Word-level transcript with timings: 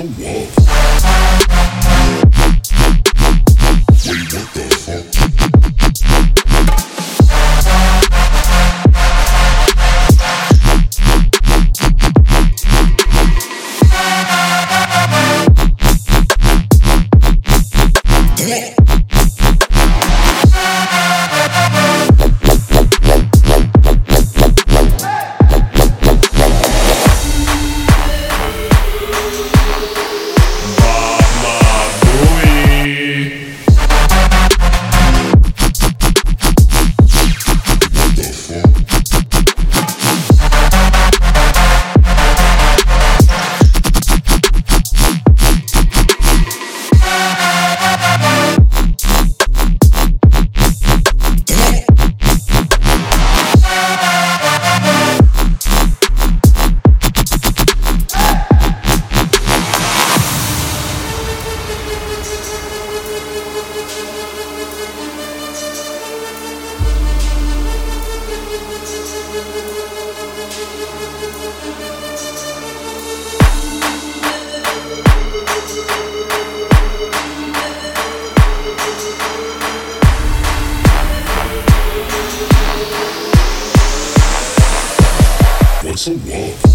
so 0.00 0.06
walls. 0.18 1.59
A 86.06 86.12
walk? 86.12 86.69